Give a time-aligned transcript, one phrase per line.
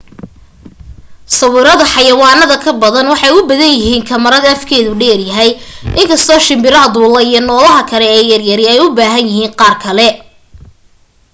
[1.39, 5.51] sawirada xayawaanada ka badana waxay u bahan yahiin kamarad afkeedu dheer yahay
[6.01, 10.07] inkasto shimbiraha duula iyo noolaha kale ee yaryari ay u bahan yahiin qaar kale